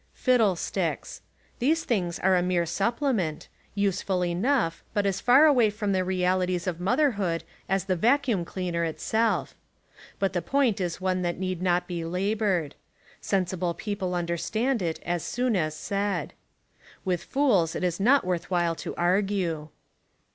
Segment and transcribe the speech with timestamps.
[0.15, 1.21] Fiddlesticks!
[1.59, 6.65] These things are a mere supplement, useful enough but as far away from the realities
[6.65, 9.53] of motherhood as the vacuum cleaner itself.
[10.17, 12.73] But the point is one that need not be laboured.
[13.21, 16.33] Sensible people un derstand it as soon as said.
[17.05, 19.69] With fools it is not worth while to argue.